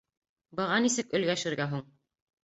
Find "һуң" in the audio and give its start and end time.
1.75-1.85